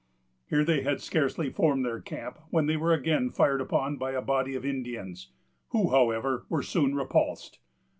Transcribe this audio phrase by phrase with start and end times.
[0.49, 4.21] Here they had scarcely formed their camp, when they were again fired upon by a
[4.23, 5.29] body of Indians,
[5.69, 7.59] who, however, were soon repulsed.